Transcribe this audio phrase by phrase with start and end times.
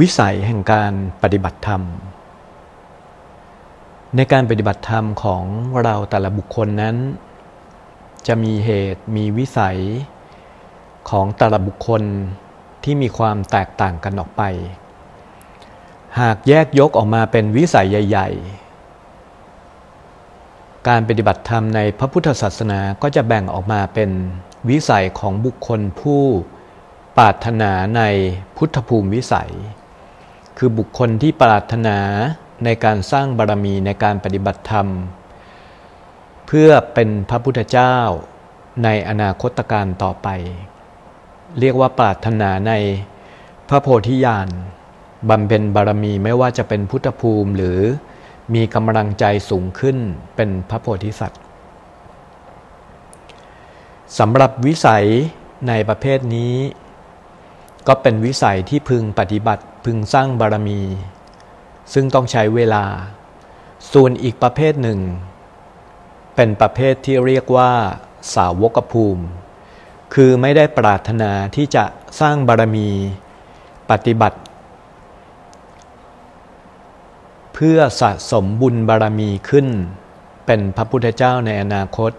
[0.00, 0.92] วิสัยแห่งการ
[1.22, 1.82] ปฏิบัติธรรม
[4.16, 5.42] ในการปฏิบัติธรรมของ
[5.82, 6.96] เราแต่ละบุคคลนั้น
[8.26, 9.78] จะมีเหตุมีวิสัย
[11.10, 12.02] ของแต่ละบุคคล
[12.84, 14.42] ที่มีความแตกต่างกันออกไป
[16.20, 18.28] หากแยกยกออกมาเป็นวิสัยใหญ่
[19.98, 24.10] ๆ การปฏิบัติธรรมในพระพุทธศาสนาก็จะแบ่งออกมาเป็น
[24.70, 26.22] วิสัยของบุคคลผู้
[27.18, 28.02] ปรารถนาใน
[28.56, 29.52] พุทธภูมิวิสัย
[30.58, 31.98] คือบุคคลที่ปรารถนา
[32.64, 34.88] ในการสร้างบารมีในการปฏิบัติธรรม
[36.46, 37.96] เพื่อเป็นพระพุทธเจ้า
[38.84, 40.28] ในอนาคตการต่อไป
[41.58, 42.72] เรียกว่าปรารถนาใน
[43.68, 44.48] พระโพธิญาณ
[45.28, 47.78] บำเพ็ญบารมีไม่ว่าจะเป็นพุทธภูมิหรือ
[48.54, 49.96] มีกำลังใจสูงขึ้น
[50.36, 51.42] เป็นพระโพธิสัตว์
[54.18, 55.06] สำหรับวิสัย
[55.68, 56.54] ในประเภทนี้
[57.88, 60.80] ก็เป็นวิสัยที่พึงปฏิบัติ พึงสร้างบารมี
[61.92, 62.84] ซึ่งต้องใช้เวลา
[63.92, 65.00] ส่วนอีกประเภทหนึ่ง
[66.36, 67.72] เป็นประเภทที่เรียกว่า
[68.34, 69.24] สาวกภูมิ
[70.14, 71.84] คือไม่ได้ปรารถนาที่จะ
[72.20, 72.88] สร้างบารมี
[73.90, 74.38] ปฏิบัติ
[77.54, 79.66] เพื่อสะสมบุญบารมีขึ้น
[80.46, 82.10] เป็นพระพุทธเจ้าในอนาคต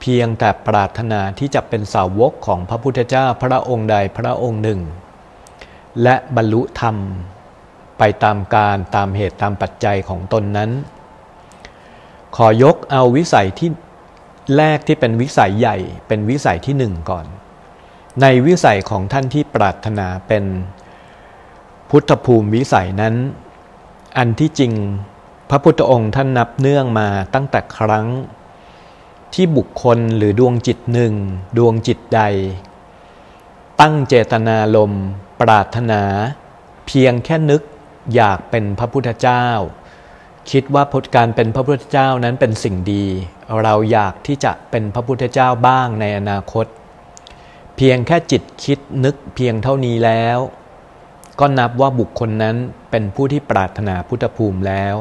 [0.00, 4.80] เพียงแต่ปรารถนาที่จะเป็นสาวกของพระพุทธเจ้าพระองค์ใดพระองค์หนึ่ง
[6.02, 6.96] และบรรลุธรรม
[7.98, 10.70] ไปตามการตามเหตุตามปัจจัยของตนนั้น
[12.36, 13.70] ขอยกเอาวิสัยที่
[14.56, 15.76] แรกที่เป็นวิสัยใหญ่
[16.08, 17.26] เป็นวิสัยที่หนึ่งก่อน
[18.20, 20.44] ในวิสัยของท่านที่ปรารถนาเป็น
[21.90, 23.14] พุทธภูมิวิสัยนั้น
[24.16, 24.72] อันที่จริง
[25.50, 28.06] พระพุทธองค์ท่านนับเนื่องมาตั้งแต่ครั้ง
[29.34, 31.14] ที่บุคคลหรือดวงจิตหนึ่ง
[31.58, 32.20] ดวงจิตใด
[33.80, 34.92] ตั้งเจตนาลม
[35.40, 36.02] ปรารถนา
[36.86, 37.62] เพียงแค่นึก
[38.14, 39.46] อยากเป็นพระพุทธเจ้า
[40.50, 43.04] คิดว่าพการเป็นพระพุทธเจ้านั้นเป็นสิ่งดี
[43.62, 46.66] เราอยากที่จะเป็นพระพุทธเจ้าบ้างในอนาคต
[47.76, 50.38] เพียงแค่จิตคิดนึกเพียงเท่านี้แล้ว
[51.40, 52.56] ก็นับว่าบุคคลนั้น
[52.90, 54.94] เป็นผู้ที่ปรารถนาพุทธภูมิแล้ว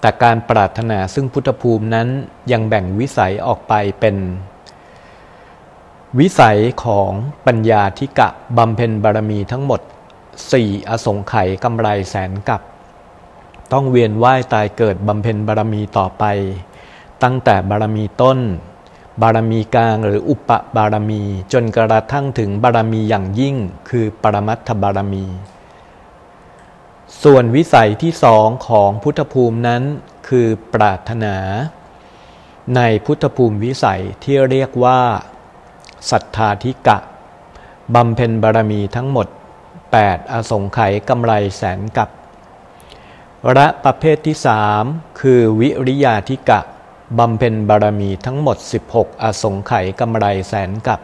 [0.00, 2.08] แต่การปรารถนาซึ่งพุทธภูมินั้น
[2.52, 4.16] ยังแบ่งวิสัยออกไปเป็น
[6.20, 7.10] วิสัยของ
[7.46, 9.80] ปัญญาธิกะบำเพ็ญบารมีทั้งหมด
[10.52, 12.60] สี่อสงไขยกำไรแสนกับ
[13.72, 16.24] ต้องเวียนว่ายตายเกิดบำเพ็ญบารมีต่อไป
[17.22, 18.38] ตั้งแต่บารมีต้น
[19.22, 21.22] บารมีกลางหรืออุปบารมี
[21.52, 23.56] จนกระทั่งถึงบารมีอย่างยิ่ง
[23.88, 25.24] คือปรมัตถบารมี
[27.22, 29.82] ส่วนวิสัยที่สองของพุทธภูมินั้น
[30.28, 31.36] คือปรารถนา
[32.76, 35.00] ในพุทธภูมิวิสัยที่เรียกว่า
[36.10, 36.98] ศรัทธาธิกะ
[37.94, 39.26] บำเพ็ญบารมีทั้งหมด
[39.80, 42.08] 8 อสงไขยกำไรแสนกับ
[43.54, 44.82] และประเภทที่สาม
[45.20, 46.60] คือวิริยาธิกะ
[47.18, 48.56] บำเพ็ญบารมีทั้งหมด
[48.90, 51.00] 16 อสงไขยกำไรแสนกับ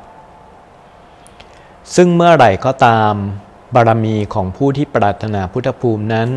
[1.94, 3.14] ซึ่งเมื่อไหร่ก็ตาม
[3.74, 6.28] บารมีของผู้ที่ปรารถนาพุทธภูมินั้น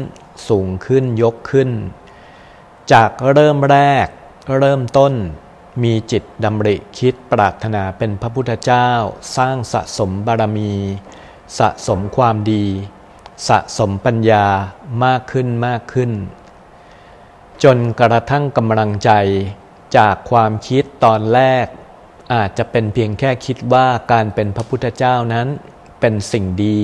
[0.49, 1.69] สูงขึ้นยกขึ้น
[2.91, 4.07] จากเริ่มแรก
[4.59, 5.13] เริ่มต้น
[5.83, 8.89] มีจิตดำริคิดปรารถนาเป็นพระพุทธเจ้า
[9.37, 10.73] สร้างสะสมบารมี
[11.59, 12.65] สะสมความดี
[13.47, 14.45] สะสมปัญญา
[15.03, 16.11] มากขึ้นมากขึ้น
[17.63, 19.11] จนกระทั่งกำลังใจ
[19.97, 21.65] จากความคิดตอนแรก
[22.33, 25.47] อาจจะเป็นเพียงแค่คิดว่าการเป็นพระพุทธเจ้านั้น
[25.99, 26.81] เป็นสิ่งดี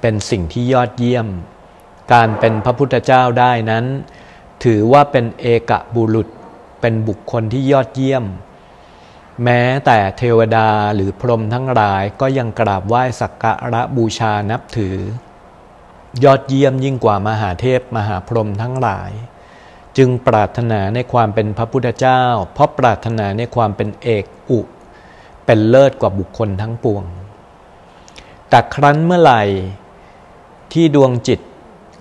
[0.00, 1.28] เป็นสิ่งที่ยอดเยี่ยม
[2.12, 3.84] การเป็นพระพุทธเจ้าได้นั้น
[4.64, 6.28] ถือว่าเป็นเอกบุรุษ
[6.80, 8.24] เป็นบุคคลที่ยอดเยี่ยม
[9.44, 14.96] แม้แต่เทวดาหรือพรหมทั้งหลายก็ยังกราบไหว้สักการะบูชานับถือ
[16.24, 19.10] ยอดเยี่ยมยิ่งกว่ามหาเทพมหาพรหมทั้งหลาย
[19.96, 22.22] จึงปรารถนาในความเป็นพระพุทธเจ้า
[22.52, 24.60] เพราะปรารถนาในความเป็นเอกอุ
[25.44, 27.04] เป็นเลิศกว่าบุคคลทั้งปวง
[28.48, 29.42] แต่ครั้นเมื่อไหร่
[30.72, 31.40] ที่ดวงจิต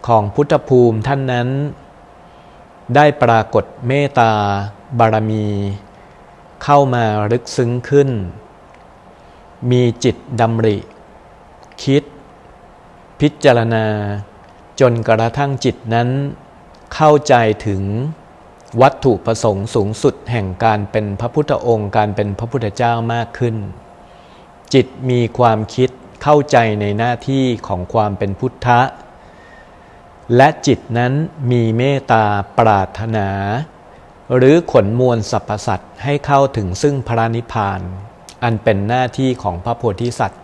[0.08, 1.50] ของพุทธภูมิท่านนั้น
[2.96, 4.32] ได้ปรากฏเมตตา
[5.00, 5.46] บารมี
[6.64, 8.10] เข้ามาลึกซึ้งขึ้น
[9.72, 10.78] มีจิตดำริ
[11.84, 12.04] คิด
[13.20, 13.86] พิจารณา
[14.80, 16.10] จนกระทั่งจิตนั้น
[16.94, 17.34] เข้าใจ
[17.68, 17.84] ถึง
[18.82, 23.56] วัตถุประสงค์สูงสุดแห่งการเป็นพระพุทธองค์การเป็นพระพุทธเจ้ามากขึ้น
[24.74, 25.90] จิตมีความคิด
[26.24, 28.80] เข้าใจในหน้าที่ของความเป็นพุทธะ
[30.36, 31.14] และจิตนั้น
[31.52, 32.26] มีเมตตา
[32.58, 33.30] ปรารถนา
[34.36, 37.82] หรือขนมวลสรรพสัตว์ให้เข้าถึงซึ่งพระนิพพาน
[38.44, 40.42] อันเป็นหน้าที่ของพระโพธิสัตว์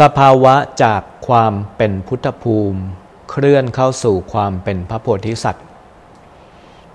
[0.00, 2.80] สภาวะจากความเป็นพุทธภูมิ
[3.30, 5.64] เคลื่อนเข้าสู่ความเป็นพระโพธิสัตว์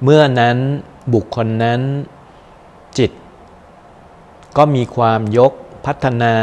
[0.04, 0.58] เมื่อนั้น
[1.14, 1.82] บุคคลนั้น
[2.98, 3.12] จิต
[4.58, 5.54] ก็มีความยก
[5.86, 6.36] พัฒนา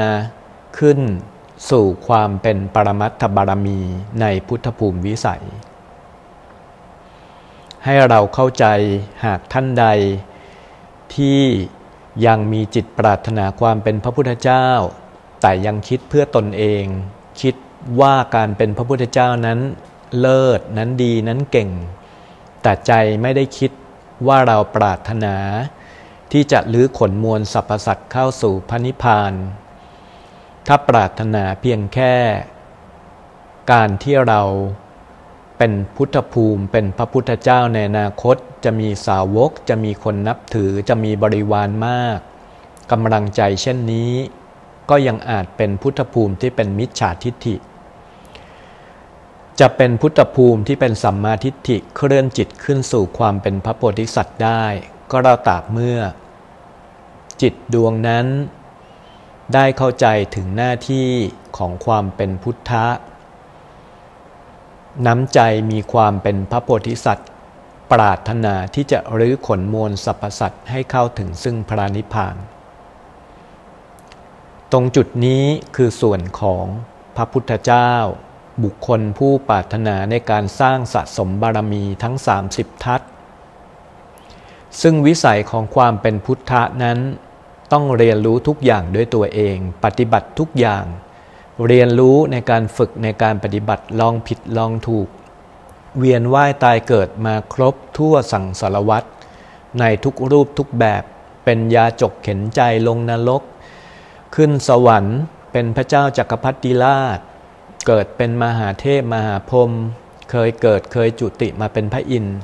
[0.78, 1.00] ขึ้น
[1.68, 3.80] สู่ความเป็นปรมัตถบารมี
[4.20, 5.44] ในพุทธภูมิวิสัย
[7.84, 8.66] ให้เราเข้าใจ
[9.24, 9.86] หากท่านใด
[11.14, 11.40] ที่
[12.26, 14.68] ยังมีจิตปรารถนาความเป็นพระพุทธเจ้า
[15.40, 16.84] แต่ยังคิดเพื่อตนเอง
[17.40, 17.54] คิด
[18.00, 19.58] ว่าการเป็นพระพุทธเจ้านั้น
[20.18, 21.70] เลิศนั้นดีนั้นเก่ง
[22.62, 22.92] แต่ใจ
[23.22, 23.70] ไม่ได้คิด
[24.26, 25.36] ว่าเราปรารถนา
[26.32, 29.32] ที่จะลื้อขนมวลสรรพสัตว์เข้าสู่พระนิพพาน
[30.66, 32.14] ถ้าปรารถนาเพียงแค่
[33.72, 34.42] การที่เรา
[35.58, 42.18] เป็นพุทธภูมิ เป็นพระพุทธเจ้าในอนาคต จะมีสาวก จะมีคนนับถือ จะมีบริวารมาก
[42.90, 44.12] กำลังใจเช่นนี้
[44.90, 47.56] ก็ยังอาจเป็นพุทธภูมิที่เป็นมิจฉาทิฏฐิ
[49.60, 54.64] จะเป็นพุทธภูมิที่เป็นสัมมาทิฏฐิเคลื่อนจิตขึ้นสู่ความเป็นพระโพธิสัตว์ได้
[55.10, 55.98] ก็เราตากเมื่อ
[57.42, 58.26] จิตดวงนั้น
[59.54, 61.08] ได้เข้าใจถึงหน้าที่
[61.56, 62.86] ของความเป็นพุทธะ
[65.06, 67.30] น้ำใจมีความเป็นพระโพธิสัตว์
[67.92, 72.36] ปรารถนาที่จะรื้อขนมวลสรรพสัตว์ให้เข้าถึงซึ่งพระนิพพาน
[74.72, 75.44] ตรงจุดนี้
[75.76, 76.64] คือส่วนของ
[77.16, 77.92] พระพุทธเจ้า
[78.64, 82.16] บุคคลผู้ปรารถนาในการสร้างสะสมบารมีทั้ง
[82.50, 83.00] 30 ทัศ
[84.82, 86.98] ซึ่งวิสัยของความเป็นพุทธะนั้น
[87.72, 90.84] ต้องเรียนรู้ทุกอย่างด้วยตัวเอง ปฏิบัติทุกอย่าง
[91.66, 95.08] เรียนรู้ในการฝึกในการปฏิบัติลองผิดลองถูก
[95.98, 99.08] เวียนว่ายตายเกิดมาครบทั่วสังสารวัตร
[99.80, 101.02] ในทุกรูปทุกแบบ
[101.44, 103.42] เป็นยาจกเข็นใจลงนรก
[104.34, 105.18] ขึ้นสวรรค์
[105.52, 107.18] เป็นพระเจ้าจักรพรรดิราช
[107.86, 109.70] เกิดเป็นมหาเทพมหาพรหม
[110.30, 112.38] เคยเกิดเคยจุติมาเป็นพระอินทร์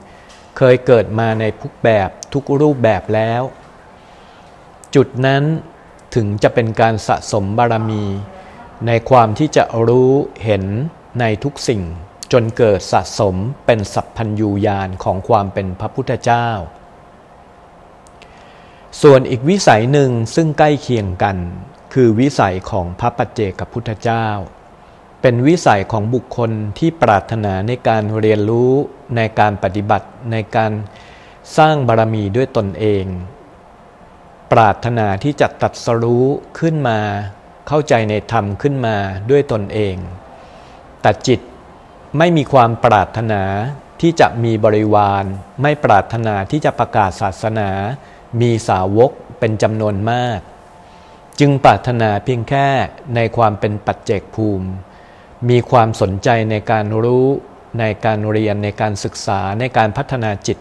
[0.58, 3.43] เคยเกิดมาในทุกแบบทุกรูปแบบแล้ว
[4.94, 5.42] จุดนั้น
[6.14, 8.04] ถึงจะเป็นการสะสมบารมี
[8.86, 10.12] ในความที่จะรู้
[10.44, 10.64] เห็น
[11.20, 11.82] ในทุกสิ่ง
[12.32, 13.36] จนเกิดสะสม
[13.66, 16.48] เป็นสัพพัญญูญาณของความเป็นพระพุทธเจ้า
[19.02, 21.36] ส่วนอีกวิสัยหนึ่งซึ่งใกล้เคียงกัน
[21.92, 24.26] คือวิสัยของพระปัจเจกพุทธเจ้า
[25.22, 28.72] เป็นวิสัยของบุคคลที่ปรารถนาในการเรียนรู้
[29.16, 30.72] ในการปฏิบัติในการ
[31.56, 33.04] สร้างบารมีด้วยตนเอง
[34.52, 36.26] ปรารถนาที่จะตัดสรู้
[36.58, 36.98] ขึ้นมา
[37.69, 38.96] เข้าใจในธรรมขึ้นมา
[39.31, 39.96] ด้วยตนเอง
[41.02, 41.40] แต่จิต
[42.19, 43.43] ไม่มีความปรารถนา
[44.00, 45.25] ที่จะมีบริวาร
[45.62, 47.70] ไม่ปรารถนาที่จะประกาศศาสนา
[48.40, 50.40] มีสาวกเป็นจำนวนมาก
[51.40, 52.69] จึงปรารถนาเพียงแค่
[53.14, 54.68] ในความเป็นปัจเจกภูมิ
[55.49, 57.26] มีความสนใจในการรู้
[57.80, 60.59] ในการเรียนในการศึกษาในการพัฒนาจิต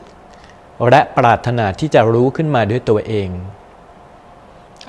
[0.90, 3.30] และปรารถนาที่จะรู้ขึ้นมาด้วยตัวเอง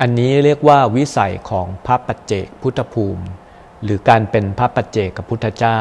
[0.01, 3.25] อันนี้เรียกว่าวิสัยของพระปัจเจกพุทธภูมิ
[3.83, 5.81] หรือการเป็นพระปัจเจกกับพุทธเจ้า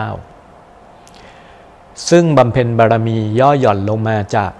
[2.09, 4.51] ซึ่งบำเพ็ญบารมีย่อหย่อนลงมาจาก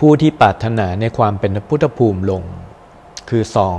[0.00, 2.42] ผู้ที่ปรารถนาในความเป็นพุทธภูมิลง
[3.30, 3.78] คือสอง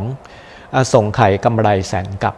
[0.75, 2.35] อสงไขยกำไรแสนกับ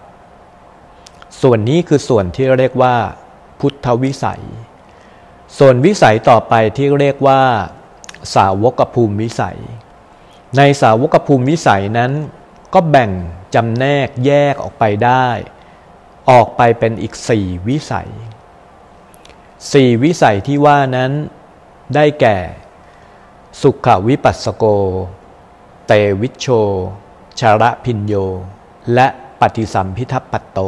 [1.42, 2.96] ส่วนนี้คือส่วนที่เรียกว่า
[3.60, 4.44] พุทธวิสัย
[5.58, 7.42] ส่วนวิสัยต่อไปที่เรียกว่า
[8.36, 9.60] สาวกภูมิวิสัย
[10.58, 12.12] ในสาวกภูมิวิสัยนั้น
[12.74, 13.12] ก็แบ่ง
[13.56, 15.28] จำแนกแยกออกไปได้
[16.30, 18.10] ออกไปเป็นอีกสี่วิสัย
[19.72, 21.12] สี่วิสัยที่ว่านั้น
[21.96, 22.38] ได้แก่
[23.62, 24.66] สุขวิปัสสโก
[25.88, 26.48] เตวิชโช
[27.40, 28.14] ชาระพินโย
[28.94, 29.08] และ
[29.42, 30.60] ปฏิสัมพิทัปปัตโต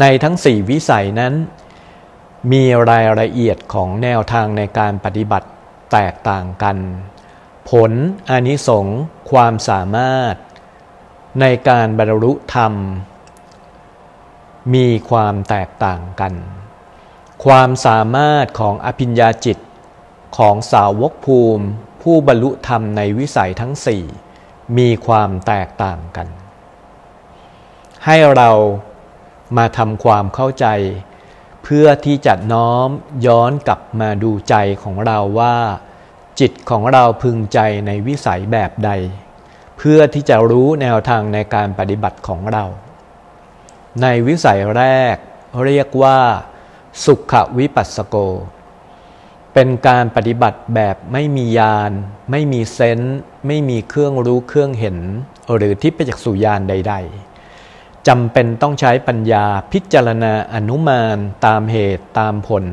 [0.00, 1.34] ในทั้งสี่วิสัยนั้น
[2.52, 5.48] มีรายละเอียดของแนวทางในการปฏิบัติ
[5.92, 6.76] แตกต่างกัน
[7.70, 7.92] ผล
[8.28, 10.34] อานิสงส์ความสามารถ
[11.40, 12.72] ในการบรรลุธรรม
[14.74, 16.32] มีความแตกต่างกัน
[17.44, 19.58] ความสามารถของอภิญญาจิต
[20.38, 21.66] ของสาวกภูมิ
[22.02, 24.04] ผู้บรรลุธรรมในวิสัยทั้งสี่
[24.78, 26.28] มีความแตกต่างกัน
[28.04, 28.50] ให้เรา
[29.56, 30.66] มาทำความเข้าใจ
[31.62, 32.88] เพื่อที่จะน้อม
[33.26, 35.56] ย้อนกลับมาดูใจของเราว่า
[36.40, 38.90] จิตของเราพึงใจในวิสัยแบบใด
[39.78, 42.64] เพื่อที่จะรู้แนวทางในการปฏิบัติของเรา
[44.02, 45.16] ในวิสัยแรก
[45.64, 46.18] เรียกว่า
[47.04, 48.16] สุขวิปัสสโก
[49.54, 51.92] เป็นการปฏิบัติแบบไม่มียาน
[52.30, 54.98] ไม่มีเซน์ไม่มีเครื่องรู้เครื่องเห็น
[55.54, 56.94] หรือทิพยจักษุญาณใด
[57.50, 61.16] ๆจำเป็นต้องใช้ปัญญาพิจารณาอนุมาน
[61.46, 62.64] ตามเหตุตามผล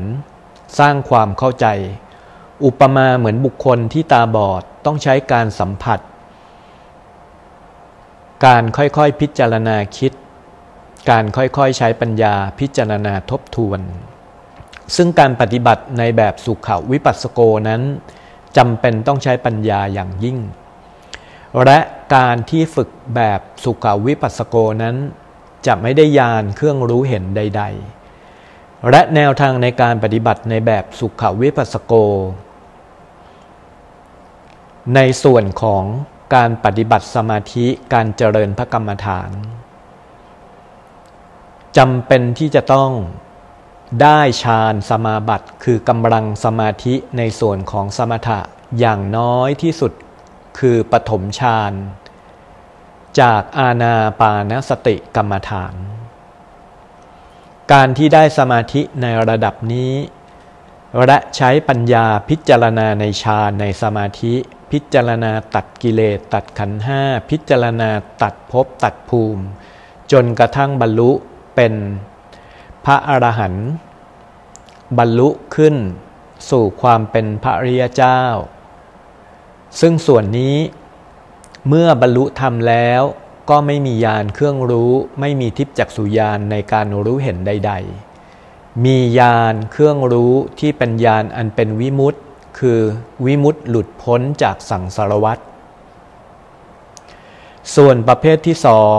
[0.78, 1.66] สร้างความเข้าใจ
[2.64, 6.00] อุปมาเหมือนบุคคลที่ตาบอดต้องใช้การสัมผัส
[8.46, 10.12] การค่อยๆพิจารณาคิด
[11.10, 13.80] การค่อยๆใช้ปัญญาพิจารณาทบทวน
[14.96, 17.82] ซึ่งการปฏิบัติในแบบสุขวิปัสสโกนั้น
[18.56, 20.38] จำเป็นต้องใช้ปัญญาอย่างยิ่ง
[21.64, 21.78] และ
[22.14, 24.96] การที่ฝึกแบบสุขวิปัสสโกนั้น
[25.66, 27.62] จะไม่ได้ยานเครื่องรู้เห็นใด
[28.26, 31.94] ๆและแนวทางในการปฏิบัติในแบบสุขวิปัสสโก
[34.94, 35.84] ในส่วนของ
[36.34, 39.30] การปฏิบัติสมาธิการเจริญพระกรรมฐาน
[41.76, 42.90] จำเป็นที่จะต้อง
[44.02, 48.40] ได้ฌานสมาบัติคือกำลังสมาธิในส่วนของสมถะ
[48.78, 49.92] อย่างน้อยที่สุด
[50.58, 51.72] คือปฐมฌาน
[53.20, 55.74] จากอาณาปานสติกรรมฐาน
[57.72, 59.92] การที่ได้สมาธิในระดับนี้
[61.06, 64.34] และใช้ปัญญาพิจารณาในฌานในสมาธิ
[64.78, 67.90] พิจารณาตัดกิเลสตัดขันห้าพิจารณา
[68.22, 69.42] ตัดภพตัดภูมิ
[70.12, 71.10] จนกระทั่งบรรลุ
[71.56, 71.74] เป็น
[72.84, 73.68] พระอรหันต์
[74.98, 75.76] บรรลุขึ้น
[76.50, 78.20] สู่ความเป็นพระริยเจ้า
[79.80, 80.56] ซึ่งส่วนนี้
[81.68, 83.02] เมื่อบรรลุธรรมแล้ว
[83.50, 87.72] ก็ไม่มียานเครื่องรู้ ไม่มีทิพจักสุยานในการรู้เห็นใด
[88.28, 92.22] ๆ มียานเครื่องรู้ที่เป็นยานอันเป็นวิมุตต์
[92.58, 92.80] คือ
[93.24, 95.38] วิมุตต์หลุดพ้นจากสังสารวัฏ
[97.74, 98.98] ส่วนประเภทที่สอง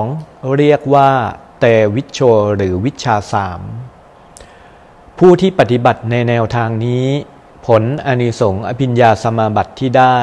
[0.58, 1.10] เรียกว่า
[1.60, 2.20] เตวิชโช
[2.56, 3.62] หรือวิชาสาม
[5.20, 7.08] ผู้ที่ปฏิบัติในแนวทางนี้
[7.66, 10.20] ผลอนิสงส์อภิญญาสมาบัติที่ได้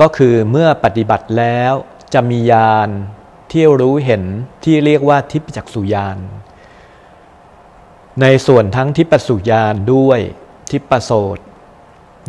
[0.00, 1.72] ก็คือเมื่อปฏิบัติแล้ว
[2.14, 2.88] จะมีญาณ
[3.52, 4.22] ที่รู้เห็น
[4.64, 6.18] ที่เรียกว่าทิพจักสุญาณ
[8.20, 10.20] ในส่วนทั้งทิพสุญาณด้วย
[10.70, 11.38] ทิพโสต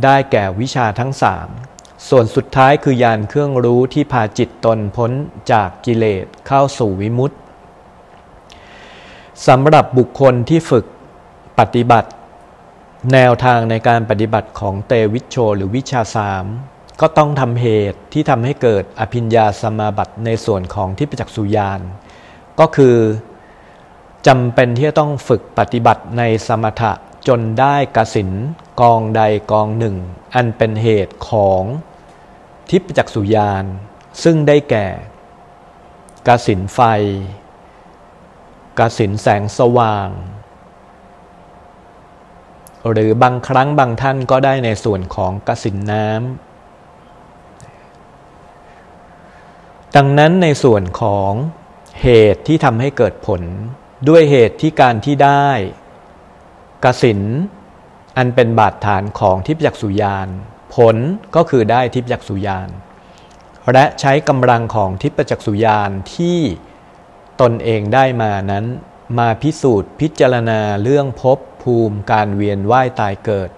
[0.03, 1.47] ได้แก่วิชาทั้งสาม
[2.09, 5.11] ส่วนสุดท้ายคือญาณเครื่องรู้ที่พาจิตตนพ้น
[5.51, 7.37] จากกิเลสเข้าสู่วิมุตติ
[9.47, 10.85] สำหรับบุคคลที่ฝึก
[11.59, 12.09] ปฏิบัติ
[13.13, 16.45] แนวทางในการปฏิบัติของเตวิชโชหรือวิชาสาม
[17.01, 21.79] ก็ต้องทำเหตุที่ทำให้เกิดอภิญญาสมาบัติในส่วนของที่ปจักสุญาน
[22.59, 22.95] ก็คือ
[24.27, 26.93] จำเป็นที่จะต้องฝึกปฏิบัติในสมถะ
[27.27, 28.31] จนได้กสิน
[28.81, 29.95] กองใดกองหนึ่ง
[30.35, 31.63] อันเป็นเหตุของ
[32.69, 33.65] ทิพจักสุญาน
[34.23, 34.87] ซึ่งได้แก่
[36.27, 36.79] กสินไฟ
[38.79, 40.09] กสินแสงสว่าง
[42.89, 46.21] หรือบางครั้งบางท่านก็ได้ในส่วนของกสินน้ำ
[49.95, 51.31] ดังนั้นในส่วนของ
[52.01, 53.41] เหตุที่ทำให้เกิดผล
[54.09, 55.49] ด้วยเหตุที่การที่ได้
[56.85, 57.21] กสิน
[58.17, 60.27] อันเป็นบาดฐานของทิพยักสุยาน
[60.75, 60.97] ผล
[61.35, 62.69] ก็คือได้ทิพยักสุยาน
[63.73, 66.39] และใช้กำลังของทิพยจักสุยานที่
[67.41, 68.65] ตนเองได้มานั้น
[69.17, 73.49] มาพิสูจน์พิจารณาเรื่องภพภูมิการเวียนว่ายตายเกิด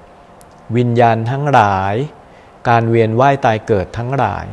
[0.77, 1.96] วิญญาณทั้งหลาย
[2.70, 4.46] การเวียนว่ายตายเกิดทั้งหลาย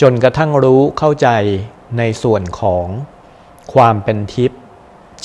[0.00, 1.28] จนกระทั่งรู้เข้าใจ
[1.98, 2.86] ในส่วนของ
[3.74, 4.60] ความเป็นทิพย์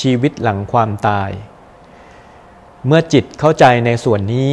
[0.02, 1.30] ชีวิตหลังความตาย
[2.86, 4.52] เมื่อจิตเข้าใจในส่วนนี้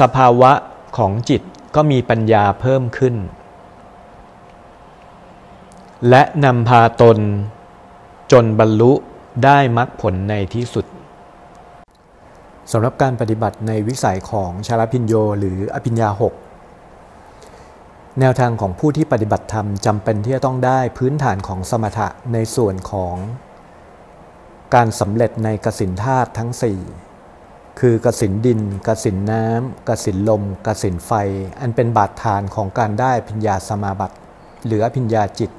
[0.00, 0.52] สภาวะ
[0.98, 1.42] ของจิต
[1.74, 3.14] ก็มีปัญญาเพิ่มขึ้น
[6.08, 7.18] และนำพาตน
[8.32, 8.92] จนบรรลุ
[9.44, 10.86] ได้มรรคผลในที่สุด
[12.72, 16.34] สำหรับการปฏิบัติในวิสัยของชาลพิญโยหรืออภิญญาหก
[18.20, 23.16] แนวทางของผู้ที่ปฏิบัติธรรมจำเป็นที่จะต้องได้พื้นฐานของสมถะในส่วนของ
[24.74, 27.03] การสำเร็จในกสินธาตุทั้ง4
[27.80, 31.12] คือกสินดิน กสินน้ำ กสินลม กสินไฟ
[31.60, 34.16] อันเป็นบาดฐานของการได้พิญญาสมาบัติ
[34.66, 35.50] หรือพิญญาจิต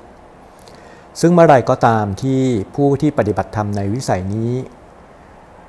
[1.22, 2.42] ซึ่งเมื่อไรก็ตามที่
[2.76, 4.54] ผู้ที่ปฏิบัติธรรมในวิสัยนี้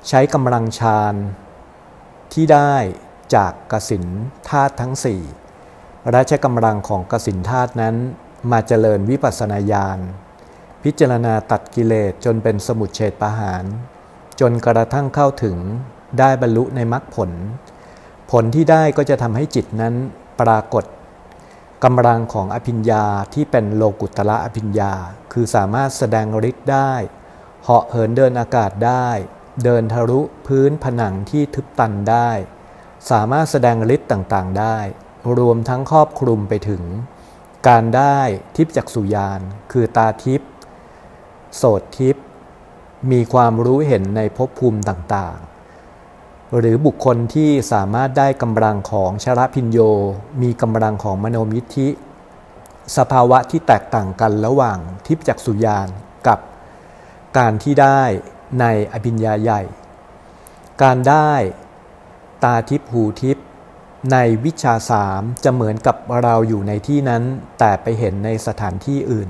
[0.07, 1.15] ใช้กำลังฌาน
[2.33, 2.73] ที่ได้
[3.35, 4.05] จากกสิน
[4.49, 4.93] ธาตุทั้ง
[5.49, 7.95] 4และใช้กำลังของกสินธาตุนั้น
[8.51, 9.99] มาเจริญวิปัสสนาญาณ
[10.83, 13.63] พิจารณาตัดกิเลสจนเป็นสมุทเฉดประหาร
[14.39, 15.57] จนกระทั่งเข้าถึง
[16.19, 17.31] ได้บรรลุในมรรคผล
[18.31, 19.93] ผลที่ได้ก็จะทำให้จิตนั้น
[20.41, 20.83] ปรากฏ
[21.83, 24.93] กำลังของอภิญญาที่เป็นโลกุตละอภิญญา
[25.31, 26.93] คือสามารถแสดงฤทธิ์ได้
[27.63, 29.07] เหาะเหินเดินอากาศได้
[29.63, 32.29] เดินทะลุพื้นผนังที่ทึบตันได้
[33.11, 34.77] สามารถแสดงฤทธิ์ต่างๆได้
[35.37, 36.83] รวมทั้งครอบคลุมไปถึง
[37.67, 38.19] การได้
[38.55, 40.41] ทิพจักสุยาน คือตาทิพ
[41.57, 42.15] โสดทิพ
[43.11, 45.56] มีความรู้เห็นในภพภูมิต่างๆ
[46.57, 49.79] หรือบุคคลที่สามารถได้กำลังของชรพินโย
[50.41, 51.87] มีกำลังของมโนมิธิ
[52.97, 54.77] สภาวะที่แตกต่างกันระหว่าง
[55.07, 55.87] ทิพย์จักสุญาน
[56.27, 56.39] กับ
[57.37, 58.01] การที่ได้
[58.59, 59.61] ในอภิญญาใหญ่
[60.81, 61.31] การได้
[62.43, 63.37] ตาทิพหูทิพ
[64.11, 67.23] ในวิชาสามจะเหมือนกับเราอยู่ในที่นั้น
[67.59, 69.29] แต่ไปเห็นในสถานที่อื่น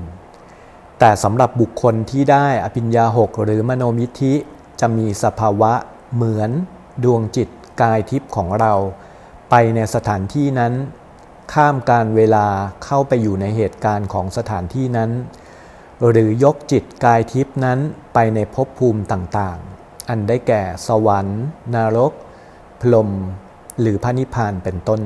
[0.98, 4.34] แต่สำหรับบุคคลที่ได้อภิญญาหกหรือมโนมิธิ
[4.80, 5.72] จะมีสภาวะ
[6.14, 6.50] เหมือน
[7.04, 7.48] ดวงจิต
[7.82, 8.72] กายทิพย์ของเรา
[9.50, 10.74] ไปในสถานที่นั้น
[11.52, 12.46] ข้ามการเวลา
[12.84, 15.10] เข้าไปอยู่ในเหตุการณ์ของสถานที่นั้น
[16.10, 17.78] หรือยกจิตกายทิพย์นั้น
[18.14, 21.42] ไปในภพภูมิต่างๆ อันได้แก่สวรรค์
[21.74, 22.12] นรก
[22.80, 23.10] พรหม
[23.80, 25.00] หรือพระนิพพานเป็นต้น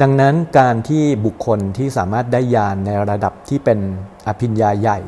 [0.00, 3.78] ดังนั้นการที่บุคคลที่สามารถได้ญาณในระดับที่เป็น
[4.26, 4.98] อภิญญาใหญ่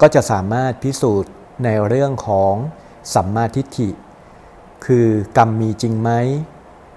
[0.00, 1.32] ก็จะสามารถพิสูจน์
[1.64, 2.54] ในเรื่องของ
[3.14, 3.88] สัมมาทิฏฐิ
[4.84, 5.06] คือ
[5.38, 6.10] กรรมมีจริงไหม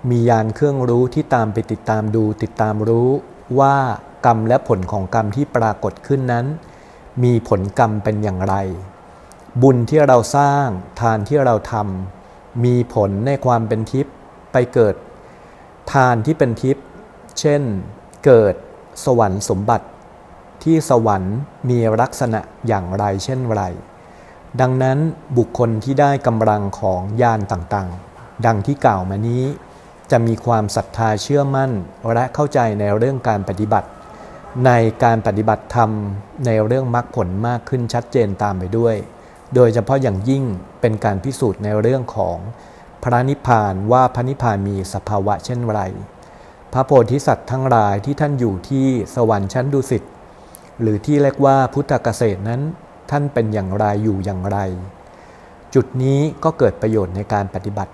[0.09, 3.09] มียานเครื่องรู้ที่ตามไปติดตามดูติดตามรู้
[3.59, 3.77] ว่า
[4.25, 6.45] กรรมและผลของกรรมที่ปรากฏขึ้นนั้น
[7.23, 8.55] มีผลกรรมเป็นอย่างไร
[9.61, 10.65] บุญที่เราสร้าง
[11.01, 14.13] ทานที่เราทำมีผลในความเป็นทิพย์
[14.51, 14.95] ไปเกิด
[15.93, 16.85] ทานที่เป็นทิพย์
[17.39, 17.61] เช่น
[18.25, 18.55] เกิด
[19.05, 19.87] สวรรค์สมบัติ
[20.63, 21.35] ที่สวรรค์
[21.69, 23.63] มีลักษณะอย่างไรเช่นไร
[24.61, 24.97] ดังนั้น
[25.37, 29.43] บุคคลที่ได้กำลังของญาณต่างๆ ดังที่กล่าวมานี้
[30.11, 31.71] จะมีความศรัทธาเชื่อมั่น
[32.13, 33.89] และเข้าใจในเรื่องการปฏิบัติ
[34.65, 34.71] ใน
[35.03, 35.89] การปฏิบัติธรรม
[36.45, 38.95] ในเรื่องมรรคผลมากขึ้นชัดเจนตามไปด้วย
[39.55, 40.43] โดยเฉพาะอย่างยิ่ง
[40.81, 42.37] เป็นการพิสูจน์ในเรื่องของ
[43.03, 45.81] พระนิพพานว่าพระนิพพานมีสภาวะเช่นไร
[46.73, 50.03] พระโพธิสัตว์ทั้งหลายที่ท่านอยู่ที่สวรรค์ชั้นดุสิต
[50.81, 52.61] หรือที่เรียกว่าพุทธเกษตรนั้น
[53.11, 54.57] ท่านเป็นอย่างไรอยู่อย่างไร
[55.75, 57.91] จุดนี้ก็เกิดประโยชน์ในการปฏิบัติ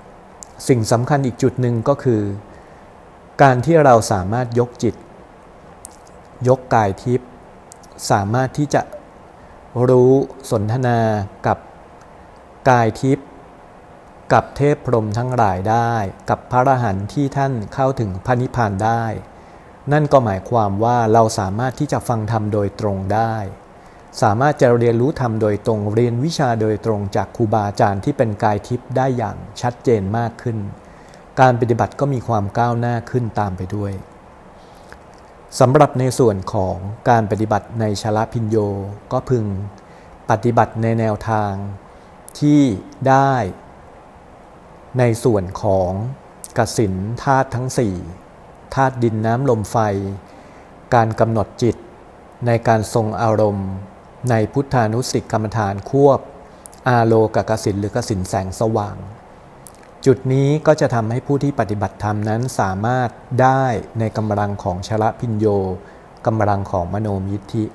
[0.67, 2.22] สิ่งสำคัญอีกจุดหนึ่งก็คือ
[3.41, 4.95] การที่เราสามารถยกจิต
[6.48, 7.30] ยกกายทิพย์
[8.12, 8.82] สามารถที่จะ
[9.89, 10.12] รู้
[10.52, 11.00] สนทนา
[11.48, 11.58] กับ
[12.69, 13.28] กายทิพย์
[14.34, 15.91] กับเทพพรหมทั้งหลายได้
[16.30, 19.04] กับพระอรหันต์ที่ท่านเข้าถึงพระนิพพานได้
[19.91, 23.36] นั่นก็หมายความว่าเราสามารถที่จะฟังธรรมโดยตรงได้
[24.22, 30.58] สามารถจะเรียนรู้ธรรมโดยตรงเรียนวิชาโดยตรงจากครูบาอาจารย์ที่เป็นกายทิพย์ได้อย่างชัดเจนมากขึ้น
[31.39, 33.93] การปฏิบัติก็มีความก้าวหน้าขึ้นตามไปด้วย
[35.60, 36.76] สำหรับในส่วนของ
[37.10, 38.58] การปฏิบัติในชลพิญโย
[39.12, 39.45] ก็พึง
[40.30, 41.54] ปฏิบัติในแนวทาง
[42.39, 42.62] ที่
[43.08, 43.34] ได้
[45.00, 45.91] ในส่วนของ
[46.58, 46.93] กสิน
[47.24, 47.95] ธาตุทั้งสี่
[48.76, 49.78] ธาตุดินน้ำลมไฟ
[50.95, 51.76] การกำหนดจิต
[52.45, 53.69] ในการทรงอารมณ์
[54.29, 56.19] ในพุทธานุสิกกรรมฐานควบ
[56.88, 58.97] อาโลกกสินหรือกสินแสงสว่าง
[60.05, 63.10] จุดนี้ก็จะทำให้ผู้ที่ปฏิบัติธรรมนั้นสามารถ
[63.41, 63.65] ได้
[63.99, 65.45] ในกำลังของชละพิญโย
[66.25, 67.65] กำลังของมโนมิธิ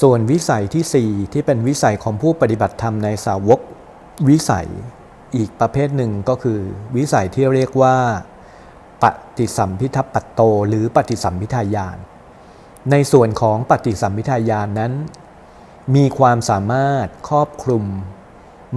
[0.00, 3.60] ส่วนวิสัยที่ 4 ที่เป็นวิสัยของผู้ปฏิบัติธรรมในสาวก
[4.28, 4.68] วิสัย
[5.36, 6.60] อีกประเภทหนึ่งก็คือ
[6.96, 7.96] วิสัยที่เรียกว่า
[9.02, 9.04] ป
[9.36, 11.98] ฏิสัมพิทัปัตโต หรือปฏิสัมพิทายาน
[12.90, 14.92] ในส่วนของปฏิสัมพิทายานนั้น
[15.94, 17.84] มีความสามารถครอบคลุม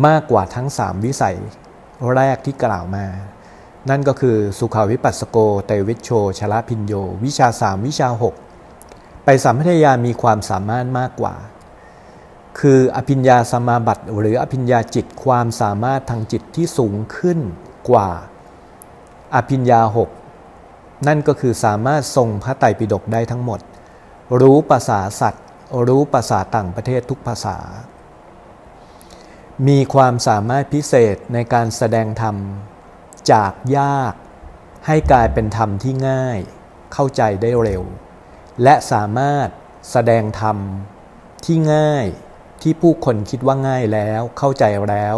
[0.08, 1.38] มากกว่าทั้งสามวิสัย
[2.13, 3.06] แรกที่กล่าวมา
[3.89, 6.93] นั่นก็คือสุขาวิปัสสโกเตวิชโชชละพินโย
[7.24, 8.36] วิชาสามวิชาหก
[9.26, 11.36] ไปสัมพิทายานมีความสามารถมากกว่า
[12.60, 17.39] คืออภิญญาสมาบัติหรืออภิญญาจิตความสามารถทางจิตที่สูงขึ้น
[17.89, 18.10] กว่า
[19.36, 20.10] อภิญญาหก
[21.08, 23.60] นั่นก็คือสามารถทรงพระไตรปิฎกได้ทั้งหมด
[24.39, 25.46] รู้ภาษาสัตว์
[25.88, 27.58] รู้ภาษาต่างประเทศทุกภาษา
[29.67, 32.36] มีความสามารถพิเศษในการแสดงธรรม
[33.32, 34.13] จากยาก
[34.88, 36.39] ให้กลายเป็นธรรมที่ง่าย
[36.94, 37.84] เข้าใจได้เร็ว
[38.63, 39.48] และสามารถ
[39.91, 40.58] แสดงธรรม
[41.46, 42.06] ที่ง่าย
[42.62, 45.15] ที่ผู้คนคิดว่าง่ายแล้วเข้าใจแล้ว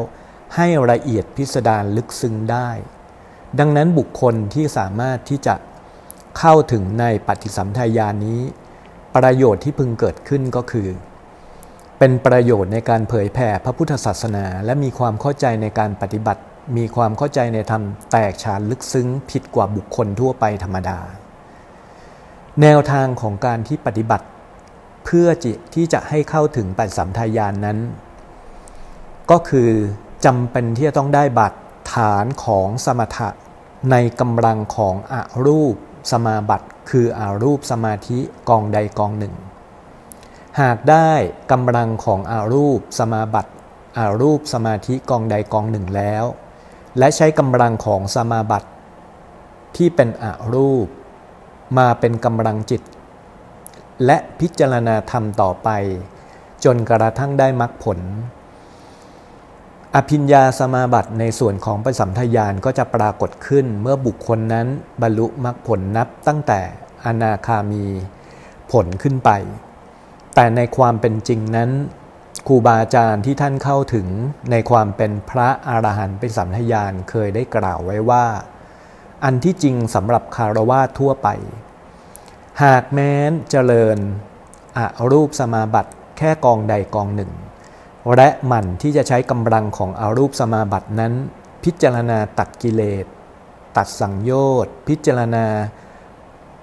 [0.55, 2.69] ให้ละเอียดพิสดารลึกซึ้งได้
[3.59, 5.55] ดังนั้นบุคคลที่สามารถที่จะ
[6.39, 8.41] เข้าถึงในปฏิสัมทายานี้
[9.15, 10.87] ประโยชน์ที่พึงเกิดขึ้นก็คือ
[11.99, 16.41] เป็นประโยชน์ในการเผยแผ่พระพุทธศาสนา และมีความเข้าใจในการปฏิบัติ
[16.77, 20.99] มีความเข้าใจในธรรมแตกฉานลึกซึ้งผิดกว่าบุคคลทั่วไปธรรมดา
[22.61, 24.25] แนวทางของการที่ปฏิบัติ
[25.05, 25.27] เพื่อ
[25.73, 27.77] ที่จะให้เข้าถึงปัจสัมทายานนั้น
[29.31, 29.69] ก็คือ
[30.25, 31.59] จำเป็นที่จะต้องได้บัตร
[31.93, 33.29] ฐานของสมถะ
[33.91, 35.75] ในกำลังของอรูป
[36.11, 39.35] สมาบัติคืออารูปสมาธิกองใดกองหนึ่ง
[40.61, 41.11] หากได้
[41.51, 43.51] กำลังของอารูปสมาบัติ
[43.97, 46.23] อารูปสมาธิกองใดกองหนึ่งแล้ว
[46.97, 48.69] และใช้กำลังของสมาบัติ
[49.75, 50.87] ที่เป็นอารูป
[51.77, 52.81] มาเป็นกำลังจิต
[54.05, 55.69] และพิจารณาธรรมต่อไป
[56.63, 57.99] จนกระทั่งได้มรรคผล
[59.95, 64.67] อภิญญาสมาบัติในส่วนของปสัมทยานก็จะปรากฏขึ้นเมื่อบุคคลนั้น
[65.01, 66.59] บรรลุมรรคผลนับตั้งแต่
[67.05, 67.85] อนาคามี
[68.71, 69.31] ผลขึ้นไป
[70.35, 71.69] แต่ในความเป็นจริงนั้น
[72.47, 74.07] ครูบาอาจารย์ที่ท่านเข้าถึง
[74.51, 78.25] ในความเป็นพระอรหันต์เป็นสัมทยานเคยได้กล่าวไว้ว่า
[79.23, 81.27] อันที่จริงสำหรับคารวาทั่วไป
[82.63, 83.97] หากแม้นเจริญ
[84.77, 84.79] อ
[85.11, 87.31] รูปสมาบัติแค่กองใดกองหนึ่ง
[88.15, 91.13] และหมั่นที่จะใช้กำลังของอารูปสมาบัตินั้น
[91.63, 93.05] พิจารณาตัดกิเลส
[93.77, 94.31] ตัดสังโย
[94.65, 95.45] ชน์ พิจารณา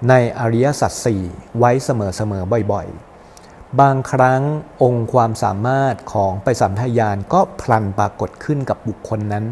[0.09, 1.23] ในอริยสัจสี่
[1.57, 4.41] ไว้เสมอๆบ่อยๆ บางครั้ง
[4.83, 9.45] องค์ความสามารถของไปสัมทยานก็พลันปรากฏขึ้นกับบุคคลนั้น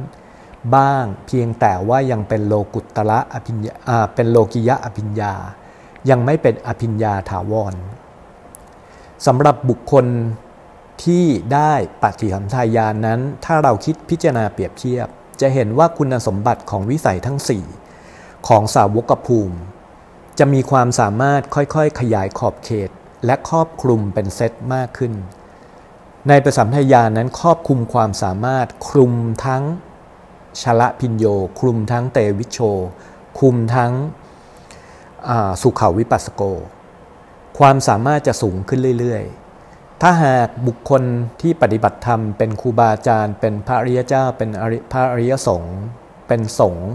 [0.76, 3.74] บ้างเพียงแต่ว่ายังเป็นโลกุตระอภิญญา
[4.16, 5.34] เป็นโลกิยะอภิญญา
[6.10, 7.74] ยังไม่เป็นอภิญญาถาวร
[9.26, 10.06] สำหรับบุคคล
[11.04, 15.08] ที่ได้ปฏิสัมทายานนั้น ถ้าเราคิดพิจารณาเปรียบเทียบ
[15.42, 17.40] จะเห็นว่าคุณสมบัติของวิสัยทั้ง
[17.92, 19.58] 4 ของสาวกภูมิ
[20.40, 22.90] จะมีความสามารถค่อยๆ ขยายขอบเขต
[23.26, 25.14] และครอบคลุมเป็นเซตมากขึ้น
[26.30, 29.14] ในประสัมทยานั้นครอบคลุมความสามารถคลุม
[29.46, 29.64] ทั้ง
[30.62, 31.26] ชละพินโย
[31.60, 32.60] คลุมทั้งเตวิโช
[33.40, 33.92] คลุมทั้ง
[35.62, 36.42] สุขาวิปัสสโก
[37.58, 39.49] ความสามารถจะสูงขึ้นเรื่อยๆ
[40.02, 41.04] ถ้าหากบุคคล
[41.42, 44.50] ที่ปฏิบัติธรรม เป็นครูบาอาจารย์ เป็นพระอริยเจ้า เป็น
[44.92, 45.78] พระอริยสงฆ์
[46.28, 46.90] เป็นสงฆ์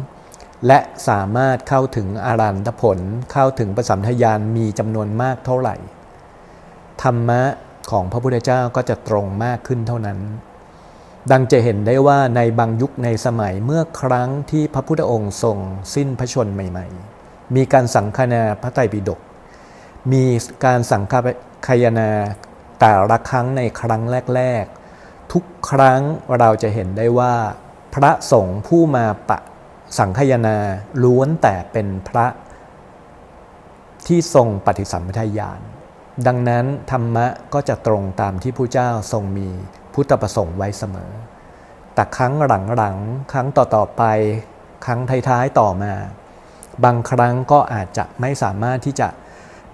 [0.67, 2.99] และสามารถเข้าถึงอารันตผล
[3.33, 5.77] เข้าถึงประสัมทยานมีจำนวนมากเท่าไหร่
[7.03, 7.43] ธรรมะ
[7.91, 10.19] ของพระพุทธเจ้าก็จะตรงมากขึ้นเท่านั้น
[11.31, 15.59] ดังจะเห็นได้ว่าในบางยุคในสมัยเมื่อครั้งที่พระพุทธองค์ทรง
[15.95, 16.87] สิ้นพระชนใหม่
[17.21, 19.21] ๆ มีการสังคนาพระไตรปิฎก
[20.13, 20.25] มี
[20.65, 21.03] การสัง
[21.67, 22.11] คายนา
[22.87, 24.03] แต่ละครั้งในครั้ง
[24.37, 24.65] แรก
[24.99, 26.01] ๆ ทุกครั้ง
[26.39, 27.35] เราจะเห็นได้ว่า
[27.95, 29.39] พระสงฆ์ผู้มาปะ
[29.99, 30.59] สังคายนา
[31.03, 32.27] ล้วนแต่เป็นพระ
[34.07, 35.61] ที่ทรงปฏิสัมพิทายาน
[36.27, 39.49] ดังนั้นธรรมะก็จะตรงตามที่ผู้เจ้าทรงมี
[39.95, 41.11] พุทธประสงค์ไว้เสมอ
[41.95, 44.03] แต่ครั้งหลังๆ ครั้งต่อๆไป
[44.85, 45.95] ครั้งท้ายๆ ต่อมา
[46.85, 49.09] บางครั้งก็อาจจะไม่สามารถที่จะ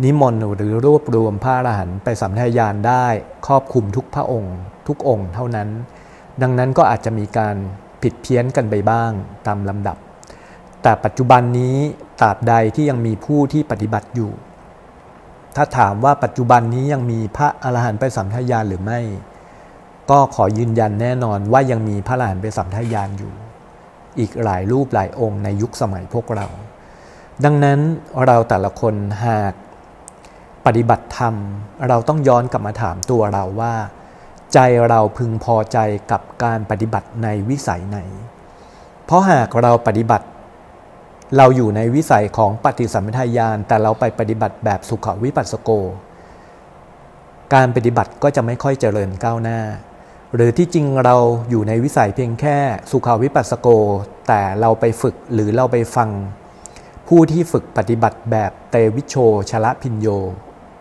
[0.04, 3.06] นิมนต์หรือรวบรวมพระอรหันต์ไปสัมทายานได้
[3.46, 4.56] ครอบคุมทุกพระองค์
[4.88, 5.68] ทุกองค์เท่านั้น
[6.42, 7.56] ดังนั้นก็อาจจะมีการ
[8.02, 9.10] ผิดเพี้ยนกันไปบ้าง
[9.46, 9.96] ตามลำดับ
[10.82, 11.76] แต่ปัจจุบันนี้
[12.22, 14.32] ตราบใดที่ยังมีผู้ที่ปฏิบัติอยู่
[15.56, 19.00] ถ้าถามว่าปัจจุบันนี้ยังมีพระอรหันต์ไปสัมทายานหรือไม่
[20.10, 23.32] ก็ขอยืนยันแน่นอนว่ายังมีพระอรหันต์ไปสัมทายานอยู่
[24.18, 26.46] อีกหลายรูปหลายองค์ในยุคสมัยพวกเรา
[27.44, 27.80] ดังนั้น
[28.26, 28.94] เราแต่ละคน
[29.26, 29.54] หาก
[30.66, 31.34] ปฏิบัติธรรม
[31.88, 33.74] เราต้องย้อนกลับมาถามตัวเราว่า
[34.52, 35.78] ใจเราพึงพอใจ
[36.10, 37.98] กับการปฏิบัติในวิสัยไหน
[39.06, 40.26] เพราะหากเราปฏิบัติ
[41.36, 45.70] เราอยู่ในวิสัยของปฏิสัมพิทายาน แต่เราไปปฏิบัติแบบสุขวิปัสสโก
[47.54, 49.60] การปฏิบัติก็จะไม่ค่อยเจริญก้าวหน้า
[50.34, 51.16] หรือที่จริงเรา
[51.50, 52.58] อยู่ในวิสัยเพียงแค่
[52.90, 53.68] สุขวิปัสสโก
[54.28, 56.10] แต่เราไปฝึกหรือเราไปฟัง
[57.08, 59.14] ผู้ที่ฝึกปฏิบัติแบบเตวิโช
[59.50, 60.08] ชละพินโย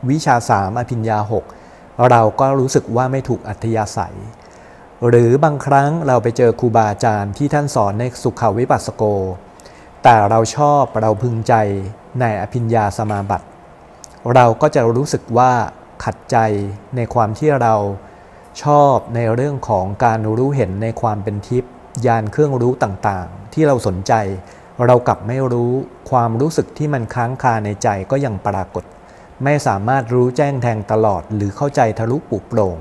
[0.09, 1.45] วิชาสามอภิญญาหก
[2.09, 4.17] เราก็รู้สึกว่าไม่ถูกอัธยาศัย
[5.07, 9.03] หรือบางครั้งเราไปเจอครูบาอาจารย์ที่ท่านสอนในสุขวิปัสสโก
[10.03, 11.53] แต่เราชอบเราพึงใจ
[12.21, 13.47] ในอภิญญาสมาบัติ
[14.35, 15.51] เราก็จะรู้สึกว่า
[16.03, 16.37] ขัดใจ
[16.95, 17.75] ในความที่เรา
[18.63, 21.71] ชอบในเรื่องของการรู้เห็นในความเป็นทิพย์
[22.05, 24.13] ยานเครื่องรู้ต่างๆ ที่เราสนใจ
[24.85, 25.71] เรากลับไม่รู้
[26.11, 28.83] ความรู้สึกที่มันค้างคาในใจก็ยังปรากฏ
[29.43, 32.75] ไม่สามารถรู้แจ้งแทงตลอด หรือเข้าใจทะลุปุโปร่ง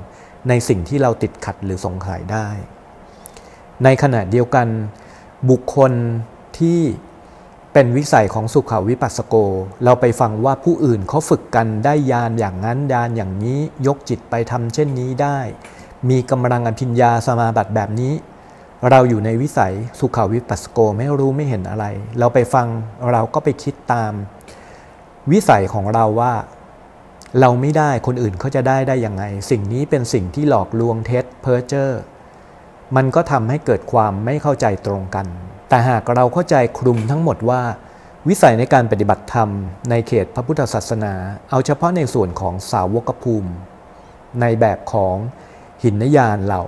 [0.49, 2.49] ในสิ่งที่เราติดขัดหรือสงสัยได้
[3.85, 4.66] ในขณะเดียวกัน
[5.51, 5.92] บุคคล
[6.59, 6.81] ที่
[7.73, 9.35] เป็นวิสัยของสุขาวิปัสสโก
[9.85, 15.38] เราไปฟังว่าผู้อื่นเขาฝึกกันได้ยานอย่างนั้นยานอย่างนี้ยกจิตไปทำเช่นนี้ได้
[16.11, 18.12] มีกำลังอภิญญาสมาบัติแบบนี้
[18.90, 21.85] เราอยู่ในวิสัยสุขาวิปัสสโกไม่รู้ไม่เห็นอะไร
[22.18, 22.66] เราไปฟัง
[23.12, 24.12] เราก็ไปคิดตาม
[25.32, 26.34] วิสัยของเราว่า
[27.40, 31.90] เราไม่ได้คนอื่นเขาจะได้ได้ยังไง สิ่งนี้เป็นสิ่งที่หลอกลวงเท็จเพ้อเจ้อ
[32.96, 35.26] มันก็ทำให้เกิดความไม่เข้าใจตรงกัน
[35.68, 37.62] แต่หากเราเข้าใจคลุมทั้งหมดว่า
[38.28, 39.48] วิสัยในการปฏิบัติธรรม
[39.90, 41.14] ในเขตพระพุทธศาสนา
[41.50, 43.52] เอาเฉพาะในส่วนของสาวกภูมิ
[44.40, 45.16] ในแบบของ
[45.82, 46.62] หินยานเรา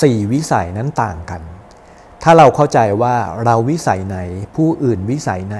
[0.00, 1.42] สี่วิสัยนั้นต่างกัน
[2.22, 4.18] ถ้าเราเข้าใจว่าเราวิสัยไหน
[4.56, 5.58] ผู้อื่นวิสัยไหน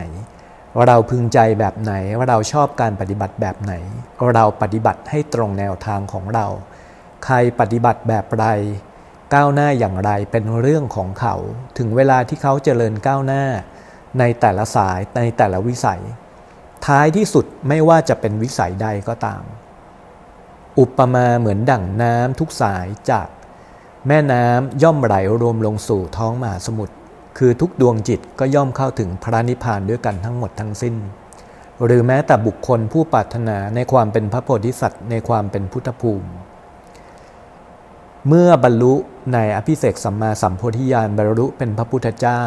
[0.76, 3.72] ว่าเราพึงใจแบบไหนว่าเราชอบการปฏิบัติแบบไหน
[4.34, 6.46] เราปฏิบัติให้ตรงแนวทางของเรา
[7.24, 8.46] ใครปฏิบัติแบบไร
[9.34, 11.34] ก้าวหน้าอย่างไรเป็นเรื่องของเขา
[11.78, 13.44] ถึงเวลาที่เขาเจริญก้าวหน้า
[14.18, 16.02] ในแต่ละสายในแต่ละวิสัย
[16.86, 19.42] ท้ายที่สุดไม่ว่าจะเป็นวิสัยใดก็ตาม
[20.80, 23.28] อุปมาเหมือนดั่งน้ำทุกสายจาก
[24.08, 26.94] แม่น้ำย่อมไหลรวมลงสู่ท้องมหาสมุทร
[27.38, 30.94] คือทุกดวงจิตก็ย่อมเข้าถึงพระนิพพานด้วยกันทั้งหมดทั้งสิ้น
[31.84, 36.28] หรือแม้แต่บุคคลผู้ปรารถนาในความเป็นพระโพธิสัตว์ในความเป็นพุทธภูมิ
[38.28, 38.94] เมื่อบรรลุ
[39.34, 42.42] ในอภิเศกสัมมาสัมโพธิญาณบรรลุเป็นพระพุทธเจ้า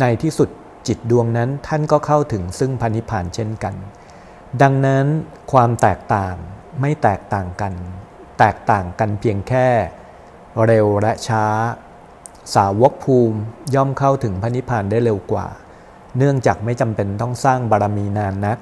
[0.00, 0.48] ในที่สุด
[0.86, 3.74] จิตดวงนั้นท่านก็เข้าถึงซึ่งพระนิพพานเช่นกัน
[4.62, 5.06] ดังนั้น
[5.52, 6.34] ความแตกต่าง
[6.80, 7.72] ไม่แตกต่างกัน
[8.38, 9.68] แตกต่างกันเพียงแค่
[10.66, 11.44] เร็วและช้า
[12.54, 13.38] สาวกภูมิ
[13.74, 15.46] ย่อมเข้าถึงพระนิพพานได้เร็วกว่า
[16.18, 18.58] เนื่องจากไม่จำเป็นต้องสร้างบารมีนานนัก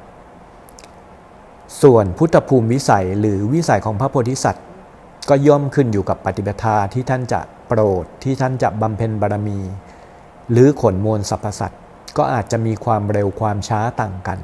[1.82, 4.66] ส่วนพุทธภูมิวิสัยหรือวิสัยของพระโพธิสัตว์
[5.28, 9.60] ก็ย่อมขึ้นอยู่กับปฏิบัติที่ท่านจะโปรดที่ท่านจะบำเพ็ญบารมี
[10.50, 11.80] หรือขนมวลสรรพสัตว์
[12.16, 14.38] ก็อาจจะมีความเร็วความช้าต่างกัน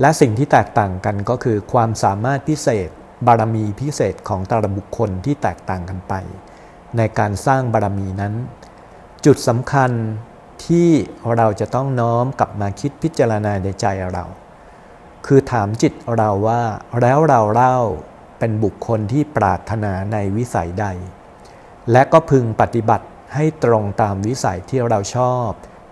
[0.00, 2.88] และสิ่งที่แตกต่างกันก็คือความสามารถพิเศษ
[3.26, 6.14] บารมีพิเศษของแต่ละบุคคลที่แตกต่างกันไป
[6.96, 8.34] ในการสร้างบารมีนั้น
[9.24, 9.90] จุดสำคัญ
[10.66, 10.88] ที่
[11.36, 14.24] เราจะต้องน้อมกลับมาคิดพิจารณาในใจเรา
[15.26, 16.62] คือถามจิตเราว่า
[17.00, 17.76] แล้วเราเล่า
[18.38, 20.86] เป็นบุคคลที่ปรารถนาในวิสัยใด
[21.92, 25.48] และก็พึงปฏิบัติให้ตรงตามวิสัยที่เราชอบ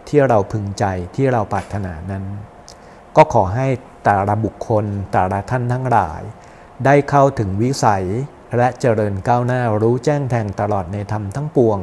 [0.08, 0.84] ที่เราพึงใจ
[1.16, 2.24] ที่เราปรารถนานั้น
[3.16, 3.66] ก็ขอให้
[4.04, 6.22] แต่ละบุคคลแต่ละท่านทั้งหลาย
[6.84, 8.04] ได้เข้าถึงวิสัย
[8.56, 11.78] และเจริญก้าวหน้ารู้แจ้งแทงตลอดในธรรมทั้งปวง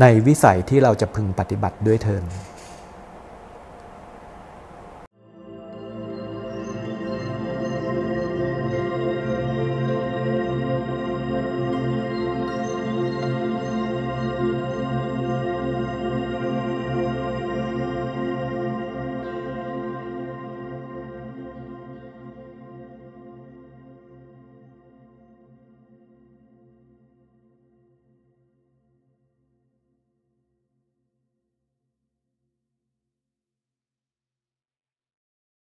[0.00, 2.24] ในวิสัยที่เราจะพึงปฏิบัติด้วยเทิน